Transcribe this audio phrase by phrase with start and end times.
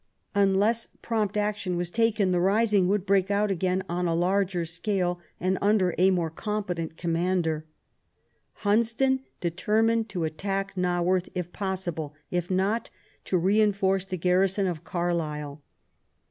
[0.33, 5.19] Unless prompt action were taken the rising would break out again, on a larger scale
[5.39, 7.65] and under a more competent com mander.
[8.65, 11.97] Hunsdon determined to attack Naworth, ELIZABETH AND MARY STUART.
[11.99, 12.89] 121 if possible; if not,
[13.25, 15.61] to reinforce the garrison of Cadisle.